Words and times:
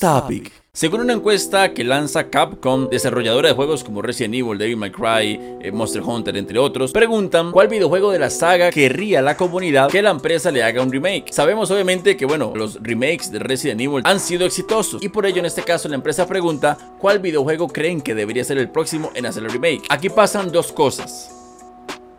Topic. 0.00 0.50
Según 0.72 1.02
una 1.02 1.12
encuesta 1.12 1.74
que 1.74 1.84
lanza 1.84 2.30
Capcom, 2.30 2.88
desarrolladora 2.88 3.50
de 3.50 3.54
juegos 3.54 3.84
como 3.84 4.00
Resident 4.00 4.36
Evil, 4.36 4.56
Devil 4.56 4.78
May 4.78 4.90
Cry, 4.90 5.38
eh, 5.60 5.70
Monster 5.70 6.00
Hunter, 6.00 6.34
entre 6.38 6.58
otros, 6.58 6.92
preguntan 6.92 7.52
cuál 7.52 7.68
videojuego 7.68 8.10
de 8.10 8.18
la 8.18 8.30
saga 8.30 8.70
querría 8.70 9.20
la 9.20 9.36
comunidad 9.36 9.90
que 9.90 10.00
la 10.00 10.12
empresa 10.12 10.50
le 10.50 10.62
haga 10.62 10.82
un 10.82 10.90
remake. 10.90 11.30
Sabemos 11.30 11.70
obviamente 11.70 12.16
que, 12.16 12.24
bueno, 12.24 12.54
los 12.56 12.82
remakes 12.82 13.30
de 13.30 13.38
Resident 13.38 13.82
Evil 13.82 14.00
han 14.04 14.18
sido 14.18 14.46
exitosos 14.46 15.02
y 15.02 15.10
por 15.10 15.26
ello 15.26 15.40
en 15.40 15.46
este 15.46 15.62
caso 15.62 15.90
la 15.90 15.96
empresa 15.96 16.26
pregunta 16.26 16.78
cuál 16.98 17.18
videojuego 17.18 17.68
creen 17.68 18.00
que 18.00 18.14
debería 18.14 18.44
ser 18.44 18.56
el 18.56 18.70
próximo 18.70 19.10
en 19.14 19.26
hacer 19.26 19.44
el 19.44 19.50
remake. 19.50 19.82
Aquí 19.90 20.08
pasan 20.08 20.50
dos 20.50 20.72
cosas. 20.72 21.36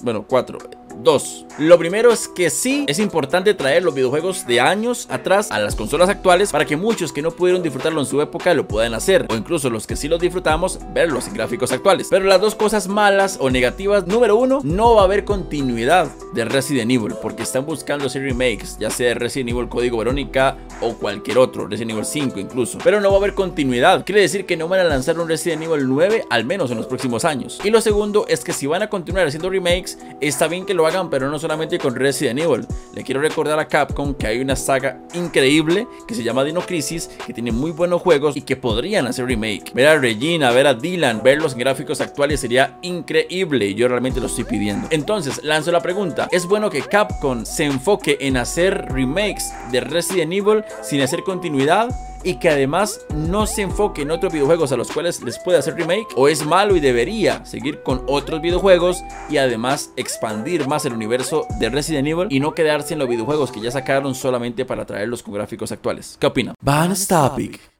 Bueno, 0.02 0.26
cuatro. 0.28 0.60
Dos, 0.98 1.46
lo 1.58 1.78
primero 1.78 2.12
es 2.12 2.28
que 2.28 2.50
sí 2.50 2.86
es 2.88 3.00
importante 3.00 3.54
traer 3.54 3.84
los 3.84 3.94
videojuegos 3.94 4.46
de 4.46 4.62
años 4.62 5.08
atrás 5.10 5.52
a 5.52 5.60
las 5.60 5.76
consolas 5.76 6.10
actuales 6.10 6.52
para 6.52 6.66
que 6.66 6.78
muchos 6.78 7.12
que 7.12 7.21
no 7.21 7.32
pudieron 7.32 7.62
disfrutarlo 7.62 8.00
en 8.00 8.05
su 8.05 8.21
época 8.21 8.54
lo 8.54 8.68
puedan 8.68 8.94
hacer, 8.94 9.27
o 9.30 9.35
incluso 9.35 9.70
los 9.70 9.88
que 9.88 9.96
sí 9.96 10.08
los 10.08 10.20
disfrutamos, 10.20 10.80
verlos 10.94 11.27
en 11.27 11.34
gráficos 11.34 11.72
actuales. 11.72 12.08
Pero 12.09 12.26
las 12.26 12.40
dos 12.40 12.55
cosas 12.55 12.88
malas 12.88 13.38
o 13.40 13.49
negativas, 13.49 14.08
número 14.08 14.35
uno, 14.35 14.62
no 14.63 14.96
va 14.96 15.02
a 15.02 15.05
haber 15.05 15.26
continuidad 15.26 16.09
de 16.34 16.46
Resident 16.46 16.91
Evil, 16.91 17.16
porque 17.21 17.44
están 17.44 17.66
buscando 17.66 18.05
hacer 18.05 18.21
remakes, 18.21 18.77
ya 18.80 18.90
sea 18.90 19.13
Resident 19.13 19.49
Evil 19.49 19.70
Código 19.70 19.98
Verónica 19.98 20.58
o 20.82 20.94
cualquier 20.94 21.38
otro, 21.38 21.68
Resident 21.68 21.91
Evil 21.91 22.05
5 22.05 22.40
incluso. 22.40 22.77
Pero 22.84 23.02
no 23.02 23.10
va 23.10 23.16
a 23.16 23.20
haber 23.20 23.34
continuidad, 23.34 24.05
quiere 24.05 24.21
decir 24.21 24.46
que 24.46 24.58
no 24.58 24.68
van 24.68 24.80
a 24.80 24.85
lanzar 24.85 25.20
un 25.20 25.27
Resident 25.27 25.63
Evil 25.63 25.88
9 25.88 26.26
al 26.30 26.46
menos 26.46 26.71
en 26.71 26.77
los 26.77 26.88
próximos 26.88 27.26
años. 27.26 27.60
Y 27.63 27.70
lo 27.70 27.82
segundo 27.82 28.26
es 28.27 28.44
que 28.44 28.54
si 28.54 28.68
van 28.68 28.82
a 28.82 28.90
continuar 28.90 29.27
haciendo 29.27 29.49
remakes, 29.49 29.98
está 30.21 30.48
bien 30.48 30.66
que 30.66 30.73
lo 30.73 30.80
hagan, 30.88 31.09
pero 31.09 31.30
no 31.30 31.40
solamente 31.40 31.80
con 31.80 31.95
Resident 31.95 32.40
Evil. 32.40 32.66
Le 32.94 33.03
quiero 33.03 33.21
recordar 33.21 33.59
a 33.59 33.67
Capcom 33.67 34.13
que 34.13 34.27
hay 34.27 34.40
una 34.40 34.55
saga 34.55 34.99
increíble 35.13 35.88
que 36.07 36.16
se 36.16 36.23
llama 36.23 36.44
Dino 36.44 36.62
Crisis, 36.62 37.09
que 37.26 37.34
tiene 37.34 37.52
muy 37.52 37.71
buenos 37.71 38.02
juegos 38.02 38.35
y 38.38 38.41
que 38.41 38.55
podrían 38.55 39.07
hacer 39.07 39.26
remake. 39.26 39.73
Ver 39.73 39.88
a 39.88 39.98
Regina, 39.98 40.52
ver 40.52 40.67
a 40.67 40.73
Dylan, 40.73 41.21
ver 41.23 41.41
los 41.41 41.55
gráficos 41.55 42.02
actuales 42.02 42.40
sería 42.40 42.77
increíble 42.82 43.68
y 43.68 43.76
yo 43.76 43.87
realmente 43.87 44.20
lo 44.20 44.27
estoy 44.27 44.43
pidiendo. 44.43 44.87
Entonces, 44.91 45.43
lanzo 45.43 45.71
la 45.71 45.82
pregunta, 45.82 46.27
¿es 46.32 46.46
bueno 46.46 46.70
que 46.70 46.82
Capcom 46.82 47.46
se 47.46 47.65
enfoque 47.65 48.18
en 48.21 48.37
hacer 48.37 48.85
remakes 48.91 49.54
de 49.71 49.82
Resident 49.82 50.34
Evil 50.34 50.63
sin 50.82 51.02
hacer 51.02 51.24
continuidad? 51.24 51.90
Y 52.24 52.36
que 52.36 52.50
además 52.50 53.05
no 53.16 53.46
se 53.46 53.62
enfoque 53.62 54.02
en 54.02 54.12
otros 54.12 54.34
videojuegos 54.34 54.72
a 54.72 54.77
los 54.77 54.91
cuales 54.91 55.22
les 55.24 55.40
puede 55.40 55.58
hacer 55.58 55.76
remake 55.76 56.08
o 56.16 56.27
es 56.27 56.46
malo 56.46 56.76
y 56.76 56.80
debería 56.80 57.46
seguir 57.46 57.82
con 57.84 58.04
otros 58.08 58.41
videojuegos 58.41 59.04
y 59.30 59.38
además 59.38 59.91
expandir 59.96 60.68
más 60.68 60.86
el 60.86 60.94
universo 60.94 61.48
de 61.60 61.70
Resident 61.70 62.08
Evil 62.08 62.27
y 62.30 62.40
no 62.40 62.54
quedarse 62.54 62.94
en 62.94 62.99
los 62.99 63.10
videojuegos 63.10 63.52
que 63.52 63.62
ya 63.62 63.72
sacaron 63.72 64.16
solamente 64.16 64.66
para 64.66 64.86
traerlos 64.86 65.24
con 65.24 65.34
gráficos 65.34 65.72
actuales. 65.72 66.18
¿Qué? 66.19 66.31
Bonus 66.62 67.08
Topic. 67.08 67.72